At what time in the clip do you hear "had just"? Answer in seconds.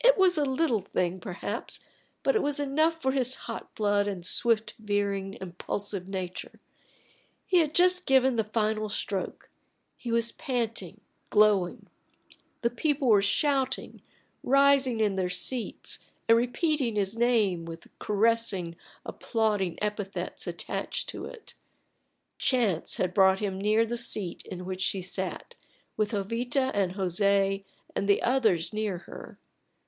7.58-8.06